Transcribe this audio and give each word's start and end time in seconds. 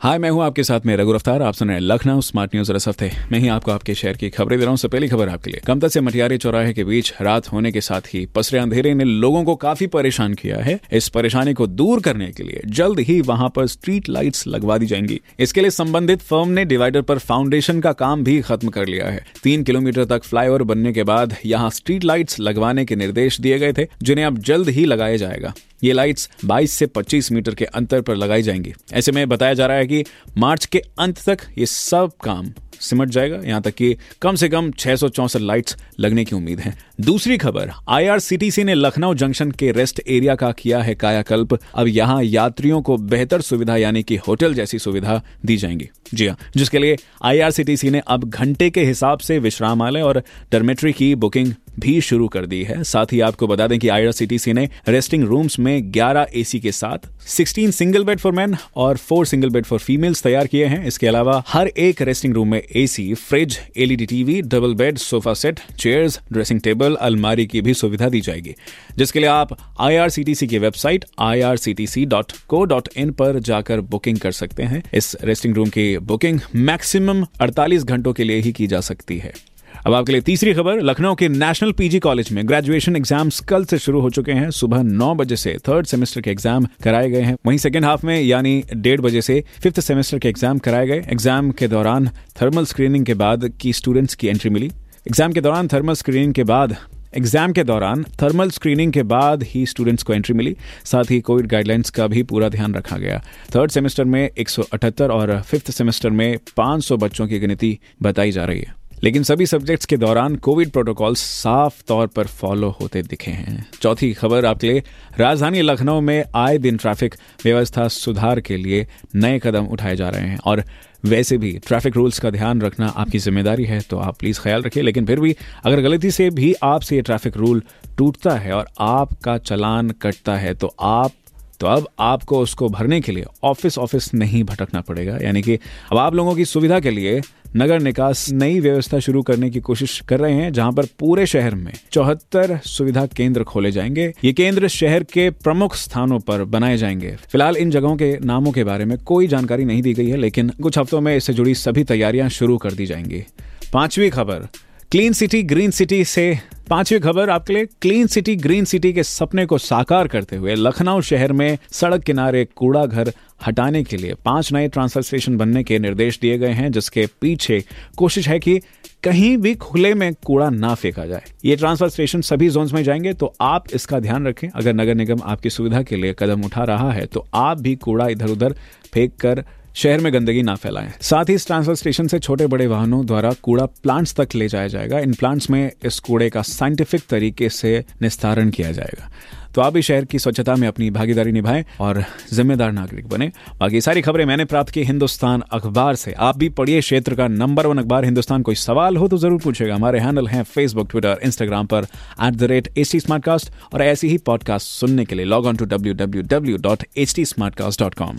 हाय, 0.00 0.18
मैं 0.18 0.30
हूँ 0.30 0.42
आपके 0.42 0.62
साथ 0.62 0.80
में 0.86 0.96
रघु 0.96 1.12
रफ्तार 1.12 1.42
आप 1.42 1.54
सुन 1.54 1.68
रहे 1.68 1.76
हैं 1.76 1.82
लखनऊ 1.82 2.20
स्मार्ट 2.20 2.54
न्यूज़ 2.54 2.72
रस 2.72 2.88
हफ़्ते 2.88 3.10
मैं 3.32 3.38
ही 3.38 3.48
आपको 3.48 3.70
आपके 3.70 3.94
शहर 3.94 4.16
की 4.16 4.28
खबरें 4.30 4.58
दे 4.58 4.64
रहा 4.64 4.70
हूँ। 4.70 4.76
सबसे 4.76 4.88
पहली 4.88 5.08
खबर 5.08 5.28
आपके 5.28 5.50
लिए। 5.50 5.60
कमता 5.66 5.88
से 5.88 6.00
मटियारी 6.00 6.38
चौराहे 6.38 6.72
के 6.72 6.84
बीच 6.84 7.12
रात 7.20 7.48
होने 7.52 7.72
के 7.72 7.80
साथ 7.80 8.00
ही 8.14 8.24
पसरे 8.26 8.58
अंधेरे 8.58 8.94
ने 8.94 9.04
लोगों 9.04 9.44
को 9.44 9.54
काफ़ी 9.54 9.86
परेशान 9.86 10.34
किया 10.34 10.56
है। 10.56 10.78
इस 10.92 11.08
परेशानी 11.08 11.54
को 11.54 11.66
दूर 11.66 12.00
करने 12.00 12.26
के 12.26 12.42
लिए 12.42 12.62
जल्द 12.66 13.00
ही 13.00 13.20
वहाँ 13.20 13.48
पर 13.56 13.66
स्ट्रीट 13.66 14.08
लाइट्स 14.08 14.46
लगवा 14.46 14.78
दी 14.78 14.86
जाएँगी। 14.86 15.20
इसके 15.38 15.60
लिए 15.60 15.70
संबंधित 15.70 16.20
फर्म 16.20 16.48
ने 16.48 16.64
डिवाइडर 16.64 17.02
पर 17.02 17.18
फाउंडेशन 17.18 17.80
का 17.80 17.92
काम 17.92 18.24
भी 18.24 18.40
खत्म 18.40 18.68
कर 18.68 18.86
लिया 18.86 19.06
है। 19.06 19.24
तीन 19.42 19.62
किलोमीटर 19.62 20.04
तक 20.04 20.24
फ्लाईओवर 20.24 20.62
बनने 20.62 20.92
के 20.92 21.02
बाद 21.02 21.34
यहाँ 21.46 21.70
स्ट्रीट 21.70 22.04
लाइट्स 22.04 22.40
लगवाने 22.40 22.84
के 22.84 22.96
निर्देश 22.96 23.40
दिए 23.40 23.58
गए 23.58 23.72
थे, 23.72 23.86
जिन्हें 24.02 24.26
अब 24.26 24.38
जल्द 24.38 24.68
ही 24.68 24.84
लगाया 24.84 25.16
जाएगा। 25.16 25.54
ये 25.84 25.92
लाइट्स 25.92 26.30
22 26.44 26.70
से 26.70 26.86
25 26.86 27.32
मीटर 27.32 27.54
के 27.54 27.64
अंतर 27.64 28.00
पर 28.00 28.16
लगाई 28.16 28.42
जाएँगी। 28.42 28.74
ऐसे 28.92 29.12
में 29.12 29.28
बताया 29.28 29.54
जा 29.54 29.66
रहा 29.66 29.76
है 29.76 29.86
कि 29.86 30.04
मार्च 30.38 30.66
के 30.66 30.82
अंत 30.98 31.18
तक 31.28 31.38
ये 31.58 31.66
सब 31.66 32.10
काम 32.24 32.52
सिमट 32.80 33.08
जाएगा। 33.08 33.36
यहाँ 33.44 33.62
तक 33.62 33.74
कि 33.74 33.96
कम 34.22 34.34
से 34.34 34.48
कम 34.48 34.70
छह 34.70 34.96
लाइट्स 35.36 35.76
लगने 36.00 36.24
की 36.24 36.36
उम्मीद 36.36 36.60
है। 36.60 36.74
दूसरी 37.00 37.38
खबर 37.38 37.70
आईआरसीटीसी 37.88 38.64
ने 38.64 38.74
लखनऊ 38.74 39.14
जंक्शन 39.14 39.50
के 39.50 39.72
रेस्ट 39.72 40.02
एरिया 40.08 40.34
का 40.34 40.52
किया 40.52 40.82
है 40.82 40.94
कायाकल्प। 40.94 41.58
अब 41.74 41.88
यहाँ 41.88 42.22
यात्रियों 42.22 42.82
को 42.82 42.96
बेहतर 42.96 43.40
सुविधा 43.40 43.76
यानी 43.76 44.02
कि 44.02 44.16
होटल 44.16 44.54
जैसी 44.54 44.78
सुविधा 44.78 45.22
दी 45.44 45.56
जाएँगी। 45.56 45.88
जी 46.14 46.26
हाँ 46.26 46.36
जिसके 46.56 46.78
लिए 46.78 46.96
आईआरसीटीसी 47.22 47.90
ने 47.90 48.02
अब 48.06 48.24
घंटे 48.24 48.70
के 48.70 48.84
हिसाब 48.84 49.18
से 49.18 49.38
विश्रामालय 49.38 50.00
और 50.00 50.22
डरमेट्री 50.52 50.92
की 50.92 51.14
बुकिंग 51.14 51.52
भी 51.78 52.00
शुरू 52.00 52.28
कर 52.28 52.46
दी 52.46 52.62
है। 52.62 52.84
साथ 52.84 53.06
ही 53.12 53.20
आपको 53.20 53.46
बता 53.46 53.66
दें 53.66 53.78
कि 53.78 53.88
आईआरसीटीसी 53.88 54.52
ने 54.52 54.68
रेस्टिंग 54.88 55.24
रूम्स 55.24 55.58
में 55.58 55.92
11 55.92 56.26
एसी 56.34 56.60
के 56.60 56.72
साथ 56.72 57.28
16 57.28 57.70
सिंगल 57.70 58.04
बेड 58.04 58.18
फॉर 58.18 58.32
मैन 58.32 58.56
और 58.76 58.96
4 58.96 59.26
सिंगल 59.26 59.50
बेड 59.50 59.64
फॉर 59.64 59.78
फीमेल्स 59.78 60.22
तैयार 60.22 60.46
किए 60.46 60.66
हैं। 60.66 60.86
इसके 60.86 61.06
अलावा 61.06 61.44
हर 61.48 61.66
एक 61.68 62.02
रेस्टिंग 62.02 62.34
रूम 62.34 62.50
में 62.50 62.62
AC 62.76 63.14
fridge 63.14 63.58
LED 63.76 64.06
TV 64.06 64.42
double 64.42 64.74
bed, 64.74 64.98
sofa 64.98 65.34
set, 65.34 65.60
chairs, 65.78 66.20
dressing 66.32 66.60
table, 66.60 66.94
अलमारी 66.94 67.46
की 67.46 67.60
भी 67.60 67.74
सुविधा 67.74 68.08
दी 68.08 68.20
जाएगी। 68.20 68.54
जिसके 68.98 69.18
लिए 69.18 69.28
आप 69.28 69.76
आईआरसीटीसी 69.80 70.46
की 70.46 70.58
वेबसाइट 70.58 71.04
irctc.co.in 71.22 73.12
पर 73.12 73.38
जाकर 73.38 73.80
बुकिंग 73.80 74.18
कर 74.18 74.32
सकते 74.32 74.62
हैं। 74.62 74.82
इस 74.94 75.16
रेस्टिंग 75.24 75.54
रूम 75.54 75.68
की 75.68 75.98
बुकिंग 75.98 76.40
मैक्सिमम 76.54 77.26
48 77.40 77.84
घंटों 77.84 78.12
के 78.12 78.24
लिए 78.24 78.40
ही 78.40 78.52
की 78.52 78.66
जा 78.66 78.80
सकती 78.80 79.18
है। 79.18 79.55
अब 79.86 79.94
आपके 79.94 80.12
लिए 80.12 80.20
तीसरी 80.20 80.52
खबर, 80.54 80.80
लखनऊ 80.80 81.14
के 81.14 81.28
नेशनल 81.28 81.72
पीजी 81.72 81.98
कॉलेज 81.98 82.30
में 82.32 82.46
ग्रेजुएशन 82.48 82.96
एग्ज़ाम्स 82.96 83.38
कल 83.40 83.64
से 83.64 83.78
शुरू 83.78 84.00
हो 84.00 84.08
चुके 84.10 84.32
हैं। 84.32 84.50
सुबह 84.50 84.82
नौ 84.82 85.14
बजे 85.14 85.36
से 85.36 85.54
थर्ड 85.68 85.86
सेमेस्टर 85.86 86.20
के 86.20 86.30
एग्ज़ाम 86.30 86.66
कराए 86.84 87.10
गए 87.10 87.20
हैं। 87.20 87.36
वहीं 87.46 87.58
सेकेंड 87.58 87.84
हाफ़ 87.84 88.06
में, 88.06 88.20
यानी 88.20 88.62
डेढ़ 88.74 89.00
बजे 89.00 89.20
से 89.22 89.42
फिफ्थ 89.62 89.80
सेमेस्टर 89.80 90.18
के 90.18 90.28
एग्ज़ाम 90.28 90.58
कराए 90.58 90.86
गए। 90.86 91.04
एग्ज़ाम 91.12 91.50
के 91.50 91.68
दौरान 91.68 92.08
थर्मल 92.40 92.64
स्क्रीनिंग 92.64 93.04
के 93.06 93.14
बाद 93.14 93.48
की 93.60 93.72
स्टूडेंट्स 93.72 94.14
की 94.14 94.28
एंट्री 94.28 94.50
मिली। 94.50 94.66
एग्ज़ाम 95.06 95.32
के 95.32 95.40
दौरान 95.40 95.68
थर्मल 95.68 95.94
स्क्रीनिंग 95.94 96.32
के 96.34 96.44
बाद 96.44 96.76
एग्ज़ाम 97.16 97.52
के 97.52 97.64
दौरान 97.64 98.02
थर्मल 98.22 98.50
स्क्रीनिंग 98.50 98.92
के 98.92 99.02
बाद 99.04 99.42
ही 99.42 99.64
स्टूडेंट्स 99.66 100.02
को 100.02 100.14
एंट्री 100.14 100.34
मिली। 100.34 100.56
साथ 100.84 101.10
ही 101.10 101.20
कोविड 101.20 101.46
गाइडलाइंस 101.46 101.90
का 101.90 102.06
भी 102.06 102.22
पूरा 102.22 102.48
ध्यान 102.48 102.74
रखा 102.74 102.96
गया। 102.96 103.20
थर्ड 103.54 103.70
सेमेस्टर 103.70 104.04
में 104.04 104.28
178 104.38 105.10
और 105.10 105.40
फिफ्थ 105.42 105.70
सेमेस्टर 105.70 106.10
में 106.10 106.38
500 106.56 106.96
बच्चों 106.96 107.26
की 107.26 107.38
गिनती 107.38 107.78
बताई 108.02 108.30
जा 108.30 108.44
रही 108.44 108.60
है। 108.60 108.75
लेकिन 109.04 109.22
सभी 109.22 109.46
सब्जेक्ट्स 109.46 109.86
के 109.86 109.96
दौरान 109.96 110.36
कोविड 110.36 110.70
प्रोटोकॉल्स 110.70 111.20
साफ़ 111.20 111.82
तौर 111.88 112.06
पर 112.06 112.26
फॉलो 112.26 112.68
होते 112.80 113.02
दिखे 113.02 113.30
हैं। 113.30 113.66
चौथी 113.80 114.12
खबर 114.12 114.44
आपके 114.44 114.66
लिए, 114.66 114.82
राजधानी 115.18 115.62
लखनऊ 115.62 116.00
में 116.00 116.24
आए 116.34 116.58
दिन 116.58 116.76
ट्रैफ़िक 116.76 117.14
व्यवस्था 117.44 117.86
सुधार 117.88 118.40
के 118.40 118.56
लिए 118.56 118.86
नए 119.14 119.38
कदम 119.38 119.66
उठाए 119.66 119.96
जा 119.96 120.08
रहे 120.08 120.28
हैं। 120.28 120.38
और 120.38 120.62
वैसे 121.04 121.38
भी 121.38 121.52
ट्रैफ़िक 121.66 121.96
रूल्स 121.96 122.18
का 122.18 122.30
ध्यान 122.30 122.60
रखना 122.60 122.86
आपकी 122.88 123.18
ज़िम्मेदारी 123.18 123.64
है 123.64 123.80
तो 123.80 123.98
आप 123.98 124.18
प्लीज़ 124.18 124.40
ख्याल 124.40 124.62
रखिए। 124.62 124.82
लेकिन 124.82 125.06
फिर 125.06 125.20
भी, 125.20 125.36
अगर 125.64 125.80
गलती 125.80 126.10
से 126.10 126.30
भी 126.30 126.54
आपसे 126.62 126.96
ये 126.96 127.02
ट्रैफ़िक 127.02 127.36
रूल 127.36 127.62
टूटता 127.98 128.36
है 128.36 128.52
और 128.52 128.68
आपका 128.80 129.38
चलान 129.38 129.90
कटता 130.02 130.36
है 130.36 130.54
तो 130.54 130.74
आप 130.80 131.12
तो 131.60 131.66
अब 131.66 131.88
आपको 131.98 132.40
उसको 132.40 132.68
भरने 132.68 133.00
के 133.00 133.12
लिए 133.12 133.24
ऑफ़िस 133.44 133.78
ऑफ़िस 133.78 134.12
नहीं 134.14 134.44
भटकना 134.44 134.80
पड़ेगा। 134.80 135.18
यानी 135.22 135.42
कि 135.42 135.58
अब 135.92 135.98
आप 135.98 136.14
लोगों 136.14 136.34
की 136.34 136.44
सुविधा 136.44 136.80
के 136.80 136.90
लिए 136.90 137.20
नगर 137.56 137.80
निकास 137.80 138.28
नई 138.32 138.58
व्यवस्था 138.60 138.98
शुरू 138.98 139.22
करने 139.22 139.48
की 139.50 139.60
कोशिश 139.60 140.00
कर 140.00 140.20
रहे 140.20 140.32
हैं, 140.32 140.52
जहाँ 140.52 140.72
पर 140.72 140.86
पूरे 140.98 141.26
शहर 141.26 141.54
में 141.54 141.72
चौहत्तर 141.92 142.58
सुविधा 142.66 143.06
केंद्र 143.06 143.44
खोले 143.44 143.70
जाएँगे। 143.72 144.12
ये 144.24 144.32
केंद्र 144.32 144.68
शहर 144.68 145.04
के 145.04 145.28
प्रमुख 145.30 145.76
स्थानों 145.76 146.18
पर 146.18 146.44
बनाए 146.44 146.76
जाएँगे। 146.76 147.16
फ़िलहाल 147.30 147.56
इन 147.56 147.70
जगहों 147.70 147.96
के 147.96 148.16
नामों 148.24 148.52
के 148.52 148.64
बारे 148.64 148.84
में 148.84 148.98
कोई 148.98 149.26
जानकारी 149.26 149.64
नहीं 149.64 149.82
दी 149.82 149.94
गई 149.94 150.08
है, 150.08 150.16
लेकिन 150.16 150.48
कुछ 150.48 150.78
हफ्तों 150.78 151.00
में 151.00 151.16
इससे 151.16 151.32
जुड़ी 151.32 151.54
सभी 151.54 151.84
तैयारियाँ 151.84 152.28
शुरू 152.28 152.58
कर 152.58 152.72
दी 152.72 152.86
जाएँगी। 152.86 153.24
पांचवी 153.72 154.10
खबर 154.10 154.46
क्लीन 154.92 155.12
सिटी 155.12 155.42
ग्रीन 155.42 155.70
सिटी 155.70 156.04
से 156.04 156.38
पांचवी 156.70 156.98
खबर 156.98 157.30
आपके 157.30 157.52
लिए। 157.52 157.64
क्लीन 157.82 158.06
सिटी 158.06 158.34
ग्रीन 158.36 158.64
सिटी 158.64 158.92
के 158.92 159.02
सपने 159.02 159.46
को 159.46 159.58
साकार 159.58 160.08
करते 160.08 160.36
हुए 160.36 160.54
लखनऊ 160.54 161.00
शहर 161.00 161.32
में 161.32 161.58
सड़क 161.70 162.02
किनारे 162.02 162.44
कूड़ा 162.56 162.84
घर 162.86 163.12
हटाने 163.46 163.82
के 163.84 163.96
लिए 163.96 164.14
पाँच 164.24 164.52
नए 164.52 164.68
ट्रांसफ़र 164.68 165.02
स्टेशन 165.02 165.36
बनने 165.36 165.64
के 165.64 165.78
निर्देश 165.78 166.18
दिए 166.18 166.38
गए 166.38 166.52
हैं, 166.52 166.70
जिसके 166.72 167.06
पीछे 167.20 167.62
कोशिश 167.96 168.28
है 168.28 168.38
कि 168.38 168.58
कहीं 169.02 169.36
भी 169.38 169.54
खुले 169.56 169.92
में 169.94 170.12
कूड़ा 170.24 170.48
ना 170.50 170.74
फेंका 170.74 171.06
जाए। 171.06 171.24
ये 171.44 171.56
ट्रांसफ़र 171.56 171.88
स्टेशन 171.88 172.20
सभी 172.20 172.48
जोन्स 172.50 172.72
में 172.72 172.82
जाएँगे 172.84 173.12
तो 173.12 173.34
आप 173.40 173.74
इसका 173.74 174.00
ध्यान 174.00 174.26
रखें। 174.26 174.48
अगर 174.48 174.74
नगर 174.74 174.94
निगम 174.94 175.22
आपकी 175.24 175.50
सुविधा 175.50 175.82
के 175.82 175.96
लिए 175.96 176.14
कदम 176.18 176.44
उठा 176.44 176.64
रहा 176.64 176.90
है 176.92 177.06
तो 177.06 177.26
आप 177.34 177.60
भी 177.60 177.76
कूड़ा 177.76 178.08
इधर 178.08 178.28
उधर 178.28 178.54
फेंक 178.94 179.16
कर 179.16 179.44
शहर 179.76 180.00
में 180.00 180.12
गंदगी 180.12 180.42
ना 180.42 180.54
फैलाएँ। 180.54 180.92
साथ 181.00 181.24
ही 181.28 181.34
इस 181.34 181.46
ट्रांसफ़र 181.46 181.74
स्टेशन 181.74 182.06
से 182.06 182.18
छोटे 182.18 182.46
बड़े 182.46 182.66
वाहनों 182.66 183.04
द्वारा 183.06 183.32
कूड़ा 183.42 183.64
प्लांट्स 183.66 184.14
तक 184.14 184.34
ले 184.34 184.48
जाया 184.48 184.68
जाएगा। 184.68 184.98
इन 184.98 185.12
प्लांट्स 185.14 185.50
में 185.50 185.70
इस 185.84 185.98
कूड़े 186.00 186.28
का 186.30 186.42
साइंटिफिक 186.42 187.02
तरीके 187.10 187.48
से 187.48 187.84
निस्तारण 188.02 188.50
किया 188.50 188.70
जाएगा। 188.72 189.10
तो 189.54 189.60
आप 189.62 189.72
भी 189.72 189.82
शहर 189.82 190.04
की 190.04 190.18
स्वच्छता 190.18 190.54
में 190.56 190.66
अपनी 190.68 190.90
भागीदारी 190.90 191.32
निभाएँ 191.32 191.64
और 191.80 192.02
जिम्मेदार 192.32 192.72
नागरिक 192.72 193.08
बने। 193.08 193.30
बाकी 193.60 193.80
सारी 193.80 194.02
खबरें 194.02 194.24
मैंने 194.24 194.44
प्राप्त 194.44 194.72
की 194.72 194.82
हिंदुस्तान 194.82 195.42
अखबार 195.52 195.94
से। 195.94 196.12
आप 196.12 196.36
भी 196.38 196.48
पढ़िए 196.48 196.80
क्षेत्र 196.80 197.14
का 197.14 197.28
नंबर 197.28 197.66
वन 197.66 197.78
अखबार। 197.78 198.04
हिंदुस्तान 198.04 198.42
कोई 198.42 198.54
सवाल 198.54 198.96
हो 198.96 199.08
तो 199.08 199.18
ज़रूर 199.18 199.40
पूछेगा। 199.40 199.74
हमारे 199.74 200.00
हैंडल 200.00 200.26
हैं 200.26 200.42
फेसबुक 200.44 200.90
ट्विटर 200.90 201.20
इंस्टाग्राम 201.24 201.66
पर 201.66 201.86
एट 202.22 202.34
द 202.34 202.42
रेट 202.44 202.72
एच 202.78 203.50
और 203.74 203.82
ऐसी 203.82 204.08
ही 204.08 204.18
पॉडकास्ट 204.26 204.68
सुनने 204.68 205.04
के 205.04 205.14
लिए 205.14 205.24
log 205.24 205.46
on 205.46 205.56
to 205.56 205.64
W 205.64 205.94
W 205.94 206.22
W 206.22 206.56
dot 206.58 206.84
H 206.96 207.34
dot 207.80 207.94
com 207.94 208.18